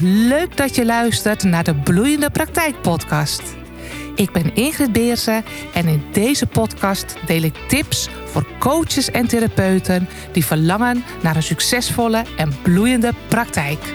[0.00, 3.42] Leuk dat je luistert naar de Bloeiende Praktijk Podcast.
[4.14, 5.44] Ik ben Ingrid Beersen
[5.74, 11.42] en in deze podcast deel ik tips voor coaches en therapeuten die verlangen naar een
[11.42, 13.94] succesvolle en bloeiende praktijk.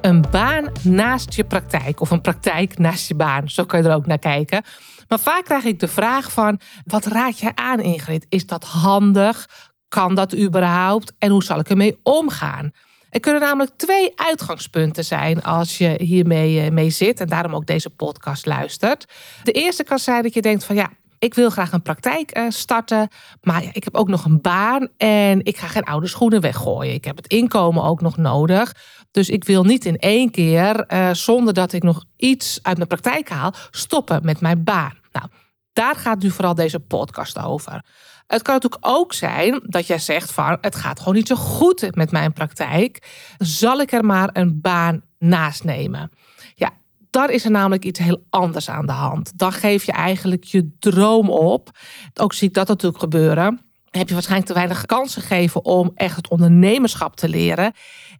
[0.00, 3.94] Een baan naast je praktijk of een praktijk naast je baan, zo kan je er
[3.94, 4.64] ook naar kijken.
[5.08, 8.26] Maar vaak krijg ik de vraag van, wat raad jij aan Ingrid?
[8.28, 9.46] Is dat handig?
[9.94, 11.12] Kan dat überhaupt?
[11.18, 12.72] En hoe zal ik ermee omgaan?
[13.10, 17.66] Er kunnen namelijk twee uitgangspunten zijn als je hiermee eh, mee zit en daarom ook
[17.66, 19.04] deze podcast luistert.
[19.42, 22.44] De eerste kan zijn dat je denkt van ja, ik wil graag een praktijk eh,
[22.48, 23.08] starten,
[23.42, 26.94] maar ja, ik heb ook nog een baan en ik ga geen oude schoenen weggooien.
[26.94, 28.74] Ik heb het inkomen ook nog nodig.
[29.10, 32.88] Dus ik wil niet in één keer, uh, zonder dat ik nog iets uit mijn
[32.88, 34.98] praktijk haal, stoppen met mijn baan.
[35.12, 35.26] Nou,
[35.72, 37.82] daar gaat nu vooral deze podcast over.
[38.26, 41.94] Het kan natuurlijk ook zijn dat jij zegt van het gaat gewoon niet zo goed
[41.94, 43.08] met mijn praktijk.
[43.38, 46.10] Zal ik er maar een baan naast nemen?
[46.54, 46.70] Ja,
[47.10, 49.38] daar is er namelijk iets heel anders aan de hand.
[49.38, 51.70] Dan geef je eigenlijk je droom op.
[52.14, 53.60] Ook zie ik dat natuurlijk gebeuren.
[53.90, 57.72] Heb je waarschijnlijk te weinig kans gegeven om echt het ondernemerschap te leren.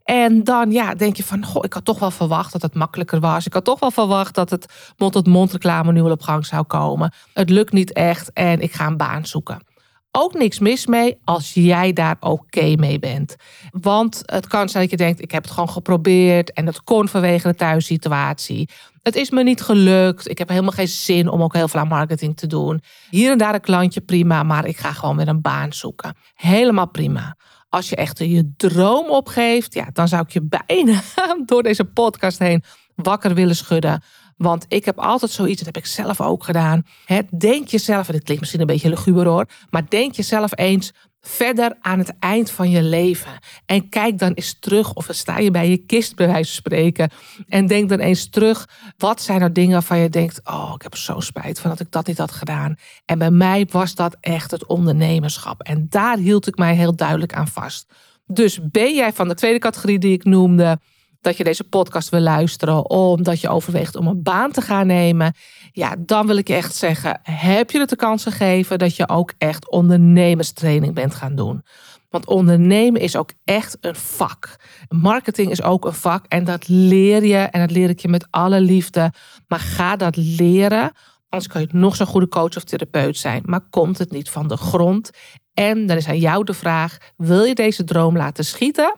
[0.02, 3.20] En dan ja, denk je van, goh, ik had toch wel verwacht dat het makkelijker
[3.20, 3.46] was.
[3.46, 7.12] Ik had toch wel verwacht dat het mond-tot-mond reclame nu wel op gang zou komen.
[7.32, 9.72] Het lukt niet echt en ik ga een baan zoeken
[10.16, 13.36] ook niks mis mee als jij daar oké mee bent.
[13.70, 17.08] Want het kan zijn dat je denkt: ik heb het gewoon geprobeerd en het kon
[17.08, 18.68] vanwege de thuissituatie.
[19.02, 20.30] Het is me niet gelukt.
[20.30, 22.80] Ik heb helemaal geen zin om ook heel veel aan marketing te doen.
[23.10, 26.16] Hier en daar een klantje, prima, maar ik ga gewoon weer een baan zoeken.
[26.34, 27.36] Helemaal prima.
[27.68, 31.00] Als je echt je droom opgeeft, ja, dan zou ik je bijna
[31.46, 32.62] door deze podcast heen
[32.94, 34.02] wakker willen schudden.
[34.36, 36.82] Want ik heb altijd zoiets, dat heb ik zelf ook gedaan.
[37.30, 40.92] denk jezelf, en dit klinkt misschien een beetje luguber hoor, maar denk jezelf eens
[41.26, 43.38] verder aan het eind van je leven.
[43.66, 47.10] En kijk dan eens terug, of sta je bij je kist bij wijze van spreken.
[47.48, 50.96] En denk dan eens terug, wat zijn er dingen waarvan je denkt, oh, ik heb
[50.96, 52.76] zo'n spijt van dat ik dat niet had gedaan.
[53.04, 55.62] En bij mij was dat echt het ondernemerschap.
[55.62, 57.92] En daar hield ik mij heel duidelijk aan vast.
[58.26, 60.78] Dus ben jij van de tweede categorie die ik noemde,
[61.24, 65.34] dat je deze podcast wil luisteren, omdat je overweegt om een baan te gaan nemen,
[65.72, 69.08] ja, dan wil ik je echt zeggen: heb je het de kans gegeven dat je
[69.08, 71.62] ook echt ondernemerstraining bent gaan doen?
[72.10, 74.56] Want ondernemen is ook echt een vak.
[74.88, 78.26] Marketing is ook een vak en dat leer je en dat leer ik je met
[78.30, 79.12] alle liefde.
[79.48, 80.92] Maar ga dat leren,
[81.28, 84.48] anders kan je nog zo'n goede coach of therapeut zijn, maar komt het niet van
[84.48, 85.10] de grond?
[85.54, 88.94] En dan is aan jou de vraag: wil je deze droom laten schieten?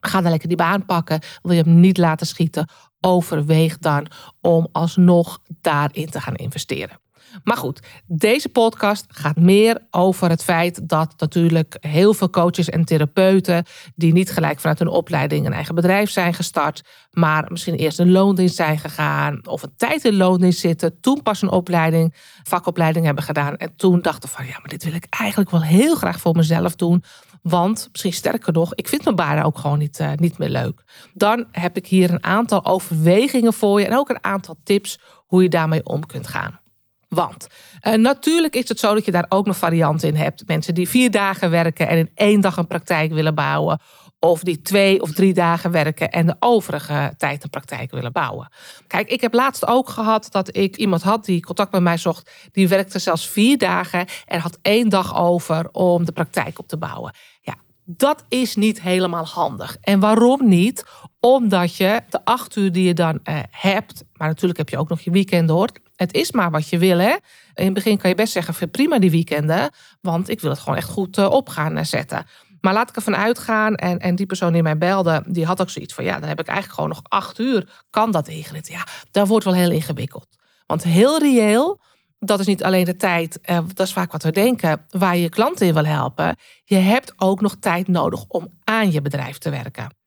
[0.00, 1.20] Ga dan lekker die baan pakken.
[1.42, 2.68] Wil je hem niet laten schieten?
[3.00, 4.06] Overweeg dan
[4.40, 7.00] om alsnog daarin te gaan investeren.
[7.44, 12.84] Maar goed, deze podcast gaat meer over het feit dat natuurlijk heel veel coaches en
[12.84, 17.98] therapeuten die niet gelijk vanuit hun opleiding een eigen bedrijf zijn gestart, maar misschien eerst
[17.98, 23.04] een loondienst zijn gegaan of een tijd in loondienst zitten, toen pas een opleiding, vakopleiding
[23.04, 26.20] hebben gedaan en toen dachten van ja, maar dit wil ik eigenlijk wel heel graag
[26.20, 27.04] voor mezelf doen.
[27.42, 30.82] Want misschien sterker nog, ik vind mijn baan ook gewoon niet, uh, niet meer leuk.
[31.14, 35.42] Dan heb ik hier een aantal overwegingen voor je en ook een aantal tips hoe
[35.42, 36.60] je daarmee om kunt gaan.
[37.08, 37.46] Want
[37.86, 40.42] uh, natuurlijk is het zo dat je daar ook nog varianten in hebt.
[40.46, 43.80] Mensen die vier dagen werken en in één dag een praktijk willen bouwen.
[44.20, 48.52] Of die twee of drie dagen werken en de overige tijd een praktijk willen bouwen.
[48.86, 52.30] Kijk, ik heb laatst ook gehad dat ik iemand had die contact met mij zocht.
[52.52, 56.76] Die werkte zelfs vier dagen en had één dag over om de praktijk op te
[56.76, 57.14] bouwen.
[57.40, 57.54] Ja,
[57.84, 59.76] dat is niet helemaal handig.
[59.80, 60.84] En waarom niet?
[61.20, 64.88] Omdat je de acht uur die je dan uh, hebt, maar natuurlijk heb je ook
[64.88, 65.68] nog je weekend hoor.
[65.98, 67.16] Het is maar wat je wil, hè?
[67.54, 69.70] In het begin kan je best zeggen: prima die weekenden,
[70.00, 72.26] want ik wil het gewoon echt goed uh, op gaan zetten.
[72.60, 75.70] Maar laat ik ervan uitgaan, en, en die persoon die mij belde, die had ook
[75.70, 77.84] zoiets van: ja, dan heb ik eigenlijk gewoon nog acht uur.
[77.90, 78.68] Kan dat Ingrid?
[78.68, 80.26] Ja, dat wordt wel heel ingewikkeld.
[80.66, 81.80] Want heel reëel,
[82.18, 85.22] dat is niet alleen de tijd, eh, dat is vaak wat we denken, waar je
[85.22, 86.36] je klanten in wil helpen.
[86.64, 89.97] Je hebt ook nog tijd nodig om aan je bedrijf te werken.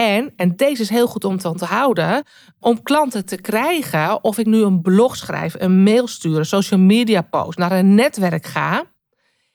[0.00, 2.24] En, en deze is heel goed om te onthouden,
[2.60, 6.80] om klanten te krijgen, of ik nu een blog schrijf, een mail stuur, een social
[6.80, 8.84] media post, naar een netwerk ga,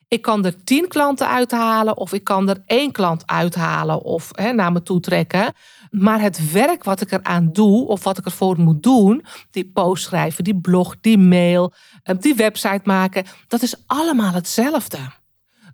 [0.07, 4.51] ik kan er tien klanten uithalen of ik kan er één klant uithalen of hè,
[4.51, 5.53] naar me toe trekken.
[5.89, 10.03] Maar het werk wat ik eraan doe of wat ik ervoor moet doen, die post
[10.03, 15.00] schrijven, die blog, die mail, eh, die website maken, dat is allemaal hetzelfde.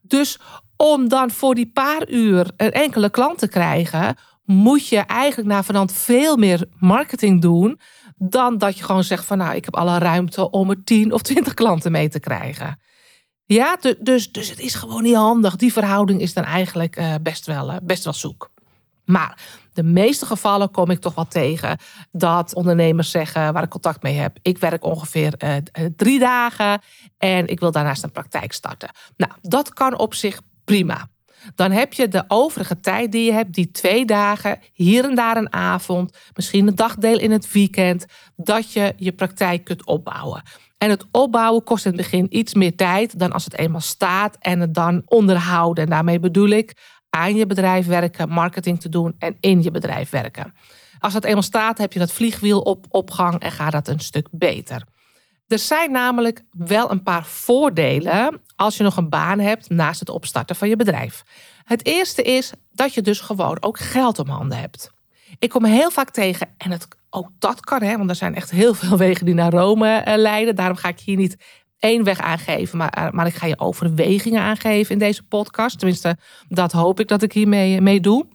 [0.01, 0.39] Dus
[0.77, 4.15] om dan voor die paar uur een enkele klant te krijgen,
[4.51, 7.79] moet je eigenlijk naar vanand veel meer marketing doen
[8.15, 11.21] dan dat je gewoon zegt van nou, ik heb alle ruimte om er tien of
[11.21, 12.79] twintig klanten mee te krijgen.
[13.45, 15.55] Ja, dus, dus het is gewoon niet handig.
[15.55, 18.51] Die verhouding is dan eigenlijk uh, best, wel, uh, best wel zoek.
[19.05, 19.37] Maar
[19.73, 21.77] de meeste gevallen kom ik toch wel tegen
[22.11, 24.37] dat ondernemers zeggen waar ik contact mee heb.
[24.41, 25.55] Ik werk ongeveer uh,
[25.95, 26.81] drie dagen
[27.17, 28.89] en ik wil daarnaast een praktijk starten.
[29.17, 31.09] Nou, dat kan op zich prima.
[31.55, 35.37] Dan heb je de overige tijd die je hebt, die twee dagen, hier en daar
[35.37, 38.05] een avond, misschien een dagdeel in het weekend,
[38.35, 40.41] dat je je praktijk kunt opbouwen.
[40.77, 44.37] En het opbouwen kost in het begin iets meer tijd dan als het eenmaal staat
[44.39, 45.83] en het dan onderhouden.
[45.83, 46.73] En daarmee bedoel ik
[47.09, 50.53] aan je bedrijf werken, marketing te doen en in je bedrijf werken.
[50.99, 53.99] Als het eenmaal staat, heb je dat vliegwiel op, op gang en gaat dat een
[53.99, 54.83] stuk beter.
[55.51, 60.09] Er zijn namelijk wel een paar voordelen als je nog een baan hebt naast het
[60.09, 61.23] opstarten van je bedrijf.
[61.63, 64.91] Het eerste is dat je dus gewoon ook geld om handen hebt.
[65.39, 68.51] Ik kom heel vaak tegen, en het, ook dat kan, hè, want er zijn echt
[68.51, 70.55] heel veel wegen die naar Rome eh, leiden.
[70.55, 71.35] Daarom ga ik hier niet
[71.79, 75.79] één weg aangeven, maar, eh, maar ik ga je overwegingen aangeven in deze podcast.
[75.79, 76.17] Tenminste,
[76.47, 78.25] dat hoop ik dat ik hiermee mee doe.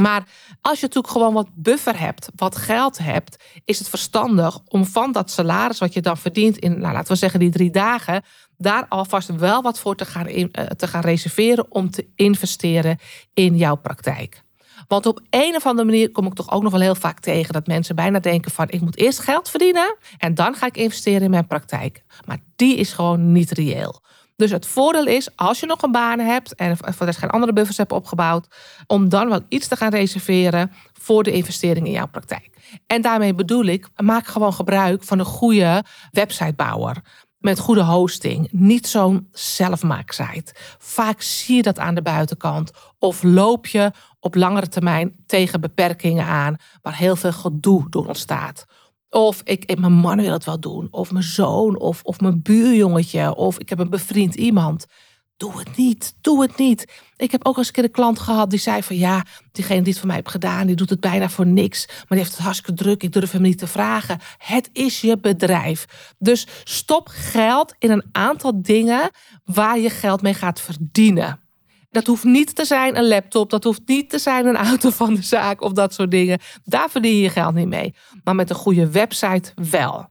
[0.00, 0.28] Maar
[0.60, 5.12] als je natuurlijk gewoon wat buffer hebt, wat geld hebt, is het verstandig om van
[5.12, 8.22] dat salaris wat je dan verdient in, nou, laten we zeggen, die drie dagen,
[8.56, 12.98] daar alvast wel wat voor te gaan, eh, te gaan reserveren om te investeren
[13.34, 14.42] in jouw praktijk.
[14.88, 17.52] Want op een of andere manier kom ik toch ook nog wel heel vaak tegen
[17.52, 21.22] dat mensen bijna denken van ik moet eerst geld verdienen en dan ga ik investeren
[21.22, 22.02] in mijn praktijk.
[22.26, 24.00] Maar die is gewoon niet reëel.
[24.38, 27.52] Dus het voordeel is, als je nog een baan hebt en voor de geen andere
[27.52, 28.46] buffers hebt opgebouwd,
[28.86, 32.50] om dan wel iets te gaan reserveren voor de investering in jouw praktijk.
[32.86, 37.02] En daarmee bedoel ik, maak gewoon gebruik van een goede websitebouwer
[37.38, 38.48] met goede hosting.
[38.50, 40.54] Niet zo'n zelfmaaksite.
[40.78, 42.70] Vaak zie je dat aan de buitenkant.
[42.98, 48.66] Of loop je op langere termijn tegen beperkingen aan waar heel veel gedoe door ontstaat.
[49.10, 50.88] Of ik, mijn man wil het wel doen.
[50.90, 51.78] Of mijn zoon.
[51.78, 53.34] Of, of mijn buurjongetje.
[53.34, 54.86] Of ik heb een bevriend iemand.
[55.36, 56.14] Doe het niet.
[56.20, 57.02] Doe het niet.
[57.16, 59.88] Ik heb ook eens een keer een klant gehad die zei van ja, diegene die
[59.88, 61.86] het voor mij heeft gedaan, die doet het bijna voor niks.
[61.86, 63.02] Maar die heeft het hartstikke druk.
[63.02, 64.18] Ik durf hem niet te vragen.
[64.38, 66.12] Het is je bedrijf.
[66.18, 69.10] Dus stop geld in een aantal dingen
[69.44, 71.47] waar je geld mee gaat verdienen.
[71.90, 75.14] Dat hoeft niet te zijn een laptop, dat hoeft niet te zijn een auto van
[75.14, 76.38] de zaak of dat soort dingen.
[76.64, 77.94] Daar verdien je geld niet mee.
[78.24, 80.08] Maar met een goede website wel.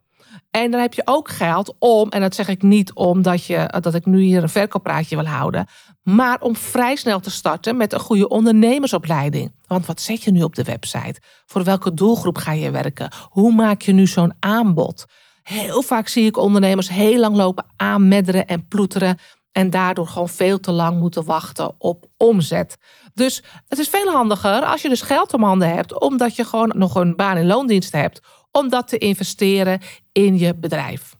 [0.51, 3.95] En dan heb je ook geld om, en dat zeg ik niet omdat je, dat
[3.95, 5.67] ik nu hier een verkooppraatje wil houden,
[6.03, 9.51] maar om vrij snel te starten met een goede ondernemersopleiding.
[9.67, 11.21] Want wat zet je nu op de website?
[11.45, 13.11] Voor welke doelgroep ga je werken?
[13.29, 15.05] Hoe maak je nu zo'n aanbod?
[15.43, 19.17] Heel vaak zie ik ondernemers heel lang lopen aanmedderen en ploeteren
[19.57, 22.77] en daardoor gewoon veel te lang moeten wachten op omzet.
[23.13, 26.73] Dus het is veel handiger als je dus geld om handen hebt, omdat je gewoon
[26.75, 28.21] nog een baan in loondienst hebt,
[28.51, 29.81] om dat te investeren
[30.11, 31.16] in je bedrijf.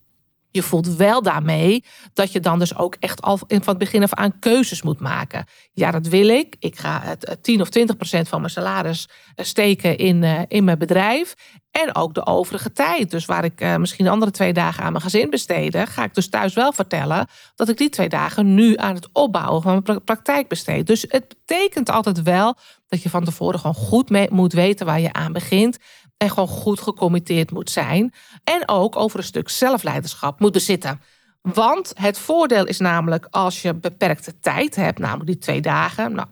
[0.58, 1.84] Je voelt wel daarmee
[2.14, 5.46] dat je dan dus ook echt al van het begin af aan keuzes moet maken.
[5.74, 6.56] Ja, dat wil ik.
[6.60, 10.64] Ik ga het 10 of 20 procent van mijn salaris eh, steken in, uh, in
[10.64, 11.34] mijn bedrijf.
[11.72, 13.12] En ook de overige tijd.
[13.12, 16.30] Dus waar ik uh, misschien andere twee dagen aan mijn gezin besteden, ga ik dus
[16.30, 20.48] thuis wel vertellen dat ik die twee dagen nu aan het opbouwen van mijn praktijk
[20.48, 20.88] besteed.
[20.88, 22.56] Dus het betekent altijd wel
[22.88, 25.78] dat je van tevoren gewoon goed mee moet weten waar je aan begint
[26.18, 28.14] en gewoon goed gecommitteerd moet zijn.
[28.44, 31.02] En ook over een stuk zelfleiderschap moet bezitten.
[31.42, 36.16] Want het voordeel is namelijk als je beperkte tijd hebt, namelijk die twee dagen.
[36.16, 36.28] Nou,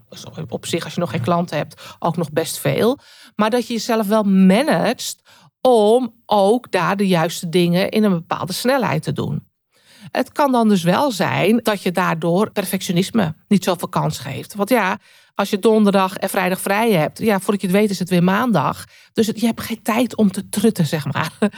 [0.50, 3.00] op zich als je nog geen klanten hebt, ook nog best veel.
[3.36, 5.21] Maar dat je jezelf wel managt
[5.62, 9.48] om ook daar de juiste dingen in een bepaalde snelheid te doen.
[10.12, 14.56] Het kan dan dus wel zijn dat je daardoor perfectionisme niet zoveel kans geeft.
[14.56, 15.00] Want ja,
[15.35, 18.23] als je donderdag en vrijdag vrij hebt, ja, voordat je het weet is het weer
[18.23, 18.85] maandag.
[19.13, 21.31] Dus je hebt geen tijd om te trutten, zeg maar.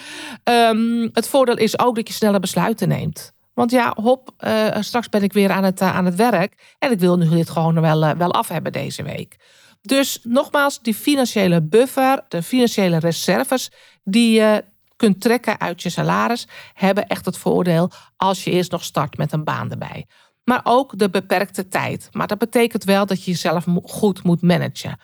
[0.44, 3.36] Ehm, het voordeel is ook dat je sneller besluiten neemt.
[3.54, 6.76] Want ja, hop, uh, straks ben ik weer aan het, uh, aan het werk.
[6.80, 9.36] En ik wil nu dit gewoon wel, uh, wel af hebben deze week.
[9.82, 13.72] Dus nogmaals, die financiële buffer, de financiële reserves
[14.04, 14.64] die je
[14.96, 19.32] kunt trekken uit je salaris, hebben echt het voordeel als je eerst nog start met
[19.32, 20.06] een baan erbij
[20.48, 22.10] maar ook de beperkte tijd.
[22.12, 25.00] Maar dat betekent wel dat je jezelf goed moet managen.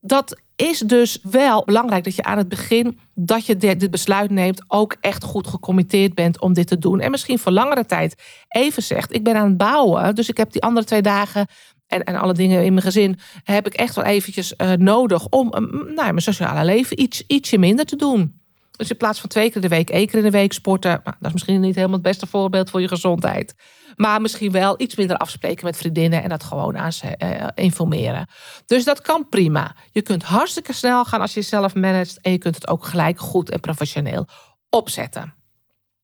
[0.00, 4.64] Dat is dus wel belangrijk dat je aan het begin dat je dit besluit neemt
[4.66, 7.00] ook echt goed gecommitteerd bent om dit te doen.
[7.00, 10.52] En misschien voor langere tijd even zegt, ik ben aan het bouwen, dus ik heb
[10.52, 11.46] die andere twee dagen
[11.86, 15.46] en, en alle dingen in mijn gezin heb ik echt wel eventjes uh, nodig om
[15.46, 18.37] uh, nou, mijn sociale leven iets, ietsje minder te doen.
[18.78, 20.90] Dus in plaats van twee keer de week, één keer in de week sporten.
[20.90, 23.54] Nou, dat is misschien niet helemaal het beste voorbeeld voor je gezondheid.
[23.96, 28.26] Maar misschien wel iets minder afspreken met vriendinnen en dat gewoon aan ze uh, informeren.
[28.66, 29.74] Dus dat kan prima.
[29.90, 32.20] Je kunt hartstikke snel gaan als je jezelf managt.
[32.20, 34.26] En je kunt het ook gelijk goed en professioneel
[34.70, 35.34] opzetten.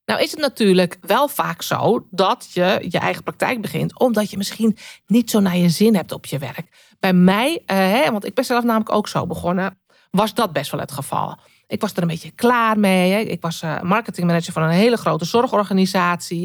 [0.05, 4.37] Nou is het natuurlijk wel vaak zo dat je je eigen praktijk begint, omdat je
[4.37, 4.77] misschien
[5.07, 6.95] niet zo naar je zin hebt op je werk.
[7.01, 9.79] Bij mij, eh, want ik ben zelf namelijk ook zo begonnen,
[10.11, 11.39] was dat best wel het geval.
[11.75, 13.13] Ik was er een beetje klaar mee.
[13.13, 13.19] Hè.
[13.19, 16.43] Ik was uh, marketingmanager van een hele grote zorgorganisatie.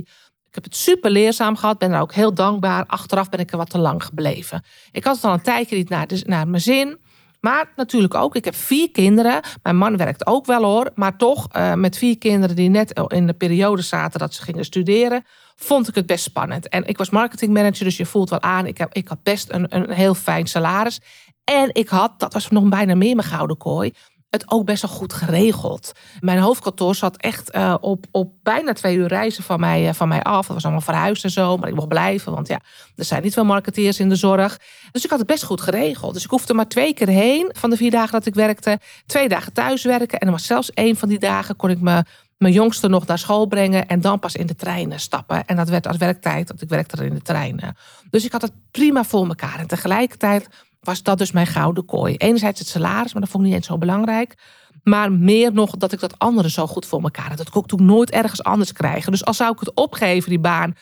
[0.47, 2.85] Ik heb het super leerzaam gehad, ben er ook heel dankbaar.
[2.85, 4.63] Achteraf ben ik er wat te lang gebleven.
[4.91, 6.97] Ik had het al een tijdje niet naar, naar mijn zin.
[7.39, 9.41] Maar natuurlijk ook, ik heb vier kinderen.
[9.63, 10.91] Mijn man werkt ook wel hoor.
[10.95, 14.65] Maar toch, uh, met vier kinderen die net in de periode zaten dat ze gingen
[14.65, 15.23] studeren,
[15.55, 16.69] vond ik het best spannend.
[16.69, 19.75] En ik was marketingmanager, dus je voelt wel aan, ik, heb, ik had best een,
[19.75, 20.99] een heel fijn salaris.
[21.43, 23.93] En ik had, dat was nog bijna meer mijn gouden kooi,
[24.29, 25.91] het ook best wel goed geregeld.
[26.19, 30.07] Mijn hoofdkantoor zat echt uh, op, op bijna twee uur reizen van mij, uh, van
[30.07, 30.45] mij af.
[30.45, 32.33] Dat was allemaal verhuisd en zo, maar ik mocht blijven.
[32.33, 32.59] Want ja,
[32.95, 34.59] er zijn niet veel marketeers in de zorg.
[34.91, 36.13] Dus ik had het best goed geregeld.
[36.13, 38.79] Dus ik hoefde maar twee keer heen van de vier dagen dat ik werkte.
[39.05, 40.19] Twee dagen thuis werken.
[40.19, 42.03] En er was zelfs één van die dagen kon ik me
[42.37, 45.45] mijn jongste nog naar school brengen en dan pas in de treinen stappen.
[45.45, 47.77] En dat werd als werktijd, want ik werkte er in de treinen.
[48.09, 49.59] Dus ik had het prima voor elkaar.
[49.59, 52.15] En tegelijkertijd was dat dus mijn gouden kooi.
[52.15, 54.37] Enerzijds het salaris, maar dat vond ik niet eens zo belangrijk.
[54.83, 57.37] Maar meer nog dat ik dat andere zo goed voor elkaar had.
[57.37, 59.11] Dat kon ik toen nooit ergens anders krijgen.
[59.11, 60.73] Dus als zou ik het opgeven, die baan,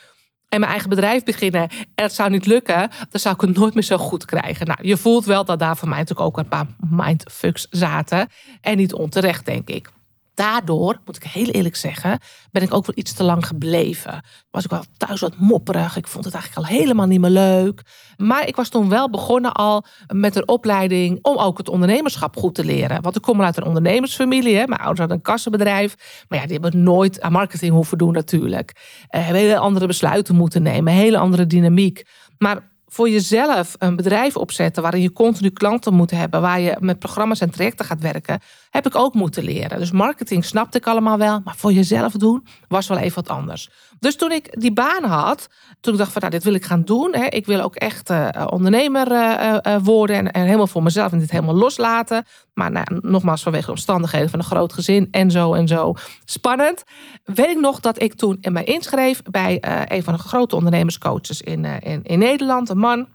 [0.50, 3.74] en mijn eigen bedrijf beginnen en het zou niet lukken, dan zou ik het nooit
[3.74, 4.68] meer zo goed krijgen.
[4.68, 8.28] Nou, je voelt wel dat daar voor mij natuurlijk ook een paar mindfucks zaten.
[8.62, 9.92] En niet onterecht, denk ik
[10.38, 12.20] daardoor, moet ik heel eerlijk zeggen,
[12.52, 14.24] ben ik ook wel iets te lang gebleven.
[14.52, 15.98] Was ik wel thuis wat mopperig.
[15.98, 17.82] Ik vond het eigenlijk al helemaal niet meer leuk.
[18.18, 22.56] Maar ik was toen wel begonnen al met een opleiding om ook het ondernemerschap goed
[22.56, 23.02] te leren.
[23.02, 24.56] Want ik kom uit een ondernemersfamilie.
[24.56, 24.68] Hè.
[24.68, 25.96] Mijn ouders hadden een kassenbedrijf.
[26.28, 28.72] Maar ja, die hebben nooit aan marketing hoeven doen natuurlijk.
[28.76, 30.94] Uh, hebben hele andere besluiten moeten nemen.
[30.94, 32.06] Hele andere dynamiek.
[32.38, 37.00] Maar voor jezelf een bedrijf opzetten waarin je continu klanten moet hebben, waar je met
[37.00, 39.80] programma's en trajecten gaat werken, heb ik ook moeten leren.
[39.80, 43.70] Dus marketing snapte ik allemaal wel, maar voor jezelf doen was wel even wat anders.
[44.00, 45.48] Dus toen ik die baan had,
[45.82, 47.16] toen ik dacht van nou, dit wil ik gaan doen.
[47.16, 51.20] Hè, ik wil ook echt uh, ondernemer uh, worden en, en, helemaal voor mezelf en
[51.20, 52.26] dit helemaal loslaten.
[52.54, 55.94] Maar nou, nogmaals, vanwege de omstandigheden van een groot gezin en zo en zo.
[56.26, 56.84] Spannend.
[57.24, 61.66] Weet ik nog dat ik toen mij inschreef bij een van de grote ondernemerscoaches in,
[61.66, 63.08] in, in Nederland, een man.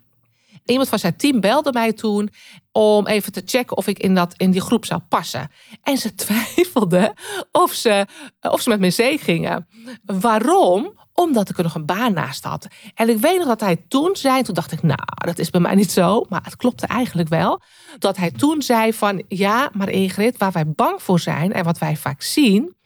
[0.65, 2.31] Iemand van zijn team belde mij toen
[2.73, 5.51] om even te checken of ik in, dat, in die groep zou passen.
[5.83, 7.15] En ze twijfelde
[7.53, 8.07] of ze,
[8.41, 9.69] of ze met me zee gingen.
[10.05, 11.01] Waarom?
[11.15, 12.67] Omdat ik er nog een baan naast had.
[12.95, 15.61] En ik weet nog dat hij toen zei, toen dacht ik, nou, dat is bij
[15.61, 16.27] mij niet zo.
[16.29, 17.61] Maar het klopte eigenlijk wel.
[17.99, 21.79] Dat hij toen zei van, ja, maar Ingrid, waar wij bang voor zijn en wat
[21.79, 22.77] wij vaak zien,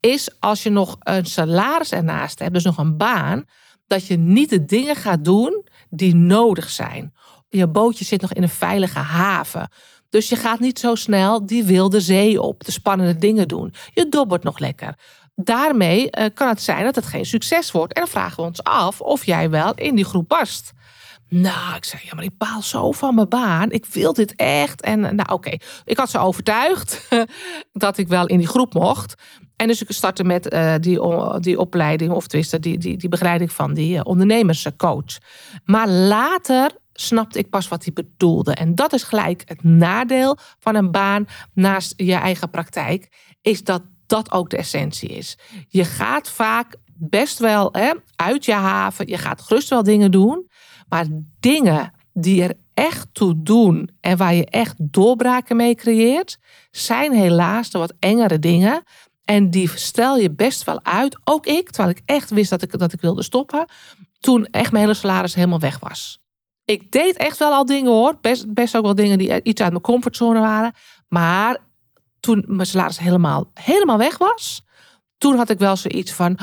[0.00, 3.44] is als je nog een salaris ernaast hebt, dus nog een baan,
[3.86, 7.12] dat je niet de dingen gaat doen die nodig zijn
[7.56, 9.68] je bootje zit nog in een veilige haven.
[10.10, 13.74] Dus je gaat niet zo snel die wilde zee op, de spannende dingen doen.
[13.92, 14.94] Je dobbert nog lekker.
[15.34, 17.92] Daarmee uh, kan het zijn dat het geen succes wordt.
[17.92, 20.72] En dan vragen we ons af of jij wel in die groep past.
[21.28, 23.70] Nou, ik zei, ja, maar ik baal zo van mijn baan.
[23.70, 24.80] Ik wil dit echt.
[24.80, 27.08] En nou, oké, ik had ze overtuigd
[27.72, 29.14] dat ik wel in die groep mocht.
[29.56, 31.00] En dus ik startte met uh, die,
[31.40, 35.18] die opleiding, of tenminste die, die, die begeleiding van die ondernemerscoach.
[35.64, 38.54] Maar later snapte ik pas wat hij bedoelde.
[38.54, 43.08] En dat is gelijk het nadeel van een baan naast je eigen praktijk,
[43.42, 45.38] is dat dat ook de essentie is.
[45.68, 50.50] Je gaat vaak best wel hè, uit je haven, je gaat gerust wel dingen doen,
[50.88, 51.06] maar
[51.40, 56.38] dingen die er echt toe doen en waar je echt doorbraken mee creëert,
[56.70, 58.82] zijn helaas de wat engere dingen.
[59.24, 61.18] En die stel je best wel uit.
[61.24, 63.66] Ook ik, terwijl ik echt wist dat ik, dat ik wilde stoppen.
[64.20, 66.23] Toen echt mijn hele salaris helemaal weg was
[66.64, 68.18] ik deed echt wel al dingen hoor.
[68.20, 70.72] Best, best ook wel dingen die iets uit mijn comfortzone waren.
[71.08, 71.58] Maar
[72.20, 74.62] toen mijn salaris helemaal, helemaal weg was.
[75.18, 76.38] Toen had ik wel zoiets van,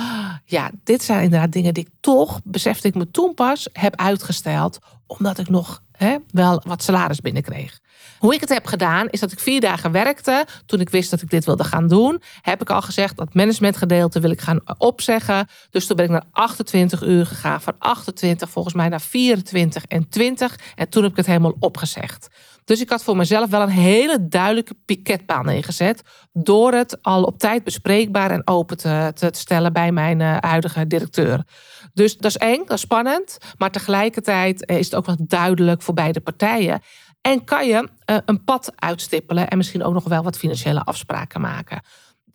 [0.46, 4.80] ja, dit zijn inderdaad dingen die ik toch, besefte ik me toen pas, heb uitgesteld.
[5.08, 7.80] Omdat ik nog hè, wel wat salaris binnenkreeg.
[8.22, 10.46] Hoe ik het heb gedaan, is dat ik vier dagen werkte.
[10.66, 14.20] Toen ik wist dat ik dit wilde gaan doen, heb ik al gezegd dat managementgedeelte
[14.20, 15.48] wil ik gaan opzeggen.
[15.70, 17.62] Dus toen ben ik naar 28 uur gegaan.
[17.62, 20.56] Van 28 volgens mij naar 24 en 20.
[20.76, 22.28] En toen heb ik het helemaal opgezegd.
[22.66, 26.02] Dus ik had voor mezelf wel een hele duidelijke piketpaal neergezet.
[26.34, 30.88] Door het al op tijd bespreekbaar en open te, te stellen bij mijn uh, huidige
[30.88, 31.44] directeur.
[31.94, 33.38] Dus dat is eng, dat is spannend.
[33.58, 36.82] Maar tegelijkertijd is het ook wel duidelijk voor beide partijen.
[37.22, 41.42] En kan je uh, een pad uitstippelen en misschien ook nog wel wat financiële afspraken
[41.42, 41.82] maken.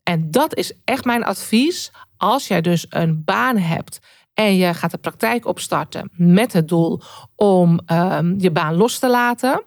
[0.02, 1.92] En dat is echt mijn advies.
[2.16, 3.98] Als jij dus een baan hebt
[4.34, 7.00] en je gaat de praktijk opstarten met het doel
[7.34, 9.64] om uh, je baan los te laten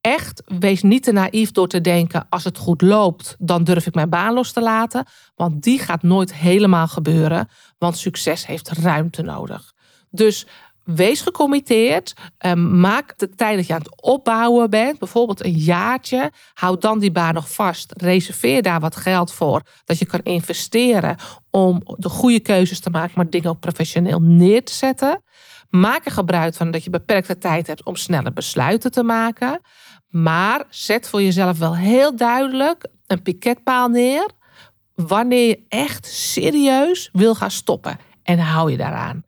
[0.00, 3.94] echt, wees niet te naïef door te denken: als het goed loopt, dan durf ik
[3.94, 5.06] mijn baan los te laten.
[5.34, 9.72] Want die gaat nooit helemaal gebeuren, want succes heeft ruimte nodig.
[10.10, 10.46] Dus
[10.94, 12.14] wees gecommitteerd.
[12.38, 16.32] Ehm, maak de tijd dat je aan het opbouwen bent, bijvoorbeeld een jaartje.
[16.54, 17.92] Houd dan die baan nog vast.
[17.96, 21.16] Reserveer daar wat geld voor, dat je kan investeren
[21.50, 25.22] om de goede keuzes te maken, maar dingen ook professioneel neer te zetten.
[25.70, 29.60] Maak er gebruik van dat je beperkte tijd hebt om snelle besluiten te maken.
[30.08, 34.28] Maar zet voor jezelf wel heel duidelijk een piketpaal neer
[34.94, 37.98] wanneer je echt serieus wil gaan stoppen.
[38.22, 39.22] En hou je daaraan.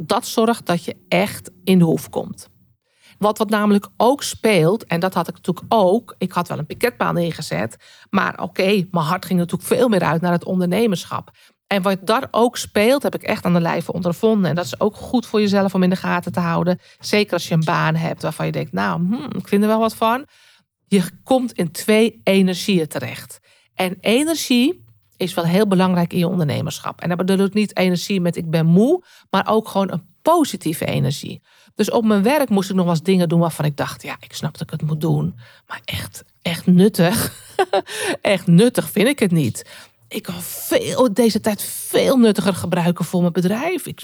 [0.00, 2.50] Dat zorgt dat je echt in de hoef komt.
[3.18, 6.14] Wat, wat namelijk ook speelt, en dat had ik natuurlijk ook.
[6.18, 7.76] Ik had wel een piketpaal neergezet.
[8.10, 11.30] Maar oké, mijn hart ging natuurlijk veel meer uit naar het ondernemerschap.
[11.66, 14.50] En wat daar ook speelt, heb ik echt aan de lijve ondervonden.
[14.50, 16.78] En dat is ook goed voor jezelf om in de gaten te houden.
[17.00, 19.78] Zeker als je een baan hebt waarvan je denkt, nou, hmm, ik vind er wel
[19.78, 20.26] wat van.
[20.86, 23.40] Je komt in twee energieën terecht.
[23.74, 24.81] En energie
[25.22, 27.00] is wel heel belangrijk in je ondernemerschap.
[27.00, 31.42] En dat ik niet energie met ik ben moe, maar ook gewoon een positieve energie.
[31.74, 34.16] Dus op mijn werk moest ik nog wel eens dingen doen waarvan ik dacht, ja,
[34.20, 35.34] ik snap dat ik het moet doen.
[35.66, 37.32] Maar echt, echt nuttig.
[38.20, 39.64] echt nuttig vind ik het niet
[40.12, 43.86] ik kan veel, deze tijd veel nuttiger gebruiken voor mijn bedrijf.
[43.86, 44.02] Ik,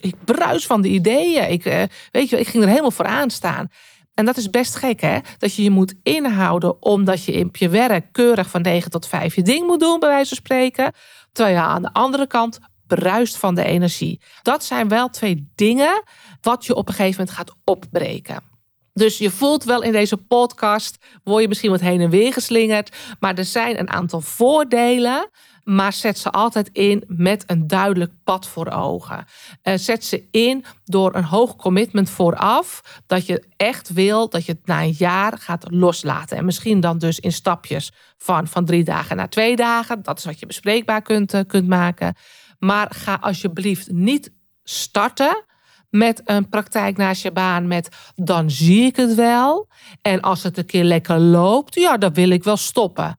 [0.00, 1.50] ik bruis van de ideeën.
[1.50, 3.70] Ik, eh, weet je, ik ging er helemaal voor aan staan.
[4.14, 5.18] En dat is best gek, hè?
[5.38, 9.34] Dat je je moet inhouden omdat je in je werk keurig van 9 tot 5
[9.34, 10.92] je ding moet doen, bij wijze van spreken.
[11.32, 14.20] Terwijl je aan de andere kant bruist van de energie.
[14.42, 16.02] Dat zijn wel twee dingen
[16.40, 18.52] wat je op een gegeven moment gaat opbreken.
[18.92, 22.96] Dus je voelt wel in deze podcast, word je misschien wat heen en weer geslingerd.
[23.20, 25.30] Maar er zijn een aantal voordelen.
[25.64, 29.24] Maar zet ze altijd in met een duidelijk pad voor ogen.
[29.62, 33.00] Uh, zet ze in door een hoog commitment vooraf.
[33.06, 36.36] Dat je echt wil dat je het na een jaar gaat loslaten.
[36.36, 40.02] En misschien dan dus in stapjes van, van drie dagen naar twee dagen.
[40.02, 42.14] Dat is wat je bespreekbaar kunt, uh, kunt maken.
[42.58, 45.44] Maar ga alsjeblieft niet starten
[45.90, 49.68] met een praktijk naast je baan met dan zie ik het wel.
[50.02, 53.18] En als het een keer lekker loopt, ja, dan wil ik wel stoppen.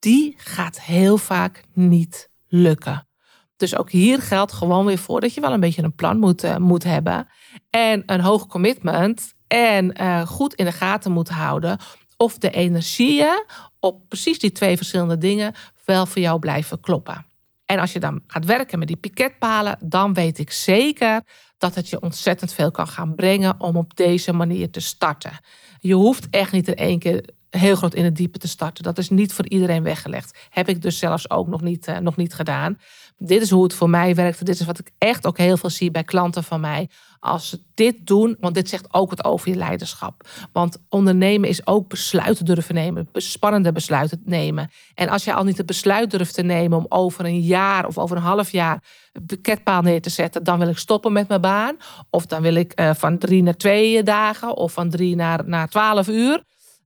[0.00, 3.08] Die gaat heel vaak niet lukken.
[3.56, 6.44] Dus ook hier geldt gewoon weer voor dat je wel een beetje een plan moet,
[6.44, 7.28] uh, moet hebben.
[7.70, 9.34] En een hoog commitment.
[9.46, 11.78] En uh, goed in de gaten moet houden
[12.16, 13.44] of de energieën
[13.78, 17.26] op precies die twee verschillende dingen wel voor jou blijven kloppen.
[17.66, 21.22] En als je dan gaat werken met die piketpalen, dan weet ik zeker
[21.58, 25.40] dat het je ontzettend veel kan gaan brengen om op deze manier te starten.
[25.80, 28.84] Je hoeft echt niet in één keer heel groot in het diepe te starten.
[28.84, 30.38] Dat is niet voor iedereen weggelegd.
[30.50, 32.78] Heb ik dus zelfs ook nog niet, uh, nog niet gedaan.
[33.18, 34.46] Dit is hoe het voor mij werkt.
[34.46, 36.88] Dit is wat ik echt ook heel veel zie bij klanten van mij.
[37.20, 40.28] Als ze dit doen, want dit zegt ook wat over je leiderschap.
[40.52, 44.70] Want ondernemen is ook besluiten durven nemen, spannende besluiten nemen.
[44.94, 47.98] En als je al niet het besluit durft te nemen om over een jaar of
[47.98, 48.82] over een half jaar
[49.12, 51.76] een pakketpaal neer te zetten, dan wil ik stoppen met mijn baan.
[52.10, 55.68] Of dan wil ik uh, van drie naar twee dagen of van drie naar, naar
[55.68, 56.42] twaalf uur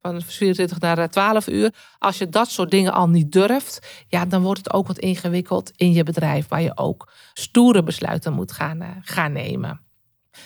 [0.07, 1.75] van 24 naar 12 uur.
[1.99, 5.71] Als je dat soort dingen al niet durft, ja, dan wordt het ook wat ingewikkeld
[5.77, 9.81] in je bedrijf, waar je ook stoere besluiten moet gaan, uh, gaan nemen.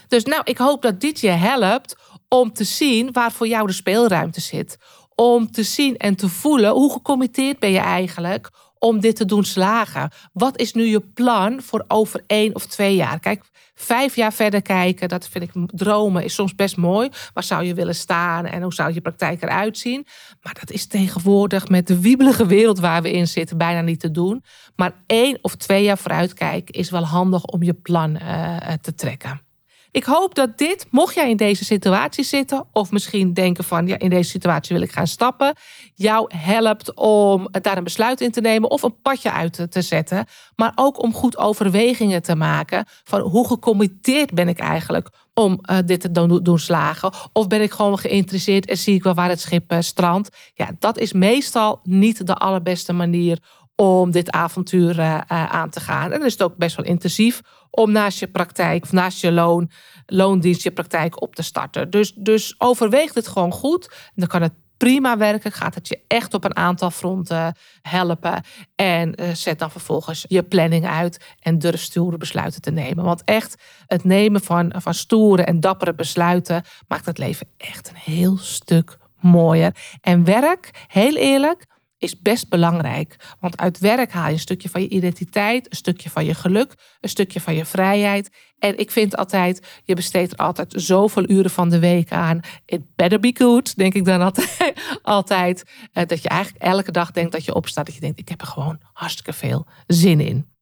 [0.08, 1.96] Dus nou, ik hoop dat dit je helpt
[2.28, 4.76] om te zien waar voor jou de speelruimte zit.
[5.14, 9.44] Om te zien en te voelen hoe gecommitteerd ben je eigenlijk om dit te doen
[9.44, 10.10] slagen.
[10.32, 13.20] Wat is nu je plan voor over één of twee jaar?
[13.20, 13.42] Kijk,
[13.74, 17.08] vijf jaar verder kijken, dat vind ik dromen, is soms best mooi.
[17.32, 20.06] Waar zou je willen staan en hoe zou je praktijk eruit zien?
[20.42, 24.10] Maar dat is tegenwoordig met de wiebelige wereld waar we in zitten bijna niet te
[24.10, 24.44] doen.
[24.76, 28.94] Maar één of twee jaar vooruit kijken is wel handig om je plan uh, te
[28.94, 29.47] trekken.
[29.90, 33.98] Ik hoop dat dit, mocht jij in deze situatie zitten, of misschien denken van ja,
[33.98, 35.54] in deze situatie wil ik gaan stappen,
[35.94, 40.26] jou helpt om daar een besluit in te nemen of een padje uit te zetten.
[40.56, 45.78] Maar ook om goed overwegingen te maken van hoe gecommitteerd ben ik eigenlijk om uh,
[45.84, 47.12] dit te doen, doen, slagen?
[47.32, 50.36] Of ben ik gewoon geïnteresseerd en zie ik wel waar het schip uh, strandt?
[50.54, 53.38] Ja, dat is meestal niet de allerbeste manier
[53.80, 56.04] om dit avontuur uh, aan te gaan.
[56.04, 59.32] En dan is het ook best wel intensief om naast je praktijk of naast je
[59.32, 59.70] loon,
[60.06, 61.90] loondienst je praktijk op te starten.
[61.90, 64.10] Dus, dus overweeg dit gewoon goed.
[64.14, 65.52] Dan kan het prima werken.
[65.52, 68.42] Gaat het je echt op een aantal fronten helpen.
[68.74, 73.04] En uh, zet dan vervolgens je planning uit en durf stoere besluiten te nemen.
[73.04, 78.12] Want echt, het nemen van, van stoere en dappere besluiten maakt het leven echt een
[78.14, 79.74] heel stuk mooier.
[80.00, 81.66] En werk, heel eerlijk,
[81.98, 83.16] is best belangrijk.
[83.40, 86.74] Want uit werk haal je een stukje van je identiteit, een stukje van je geluk,
[87.00, 88.30] een stukje van je vrijheid.
[88.58, 92.40] En ik vind altijd, je besteedt er altijd zoveel uren van de week aan.
[92.64, 94.72] It better be good, denk ik dan altijd.
[95.02, 98.28] altijd eh, dat je eigenlijk elke dag denkt dat je opstaat, dat je denkt, ik
[98.28, 100.56] heb er gewoon hartstikke veel zin in.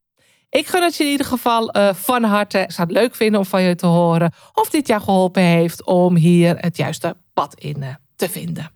[0.50, 2.58] Ik gun het je in ieder geval uh, van harte.
[2.58, 5.84] Ik zou het leuk vinden om van je te horen of dit jou geholpen heeft
[5.84, 8.75] om hier het juiste pad in uh, te vinden.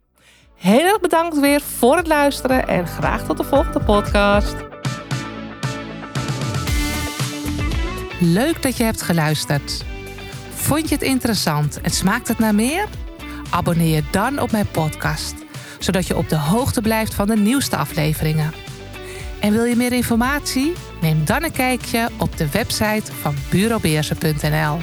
[0.60, 4.54] Heel erg bedankt weer voor het luisteren en graag tot de volgende podcast.
[8.18, 9.84] Leuk dat je hebt geluisterd.
[10.54, 12.86] Vond je het interessant en smaakt het naar meer?
[13.50, 15.34] Abonneer je dan op mijn podcast,
[15.78, 18.52] zodat je op de hoogte blijft van de nieuwste afleveringen.
[19.40, 20.72] En wil je meer informatie?
[21.00, 24.78] Neem dan een kijkje op de website van bureaubeersen.nl.